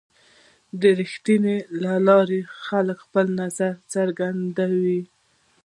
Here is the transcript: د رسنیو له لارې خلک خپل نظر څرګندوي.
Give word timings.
د 0.81 0.83
رسنیو 1.01 1.65
له 1.83 1.93
لارې 2.07 2.39
خلک 2.65 2.97
خپل 3.05 3.25
نظر 3.41 3.73
څرګندوي. 3.93 5.01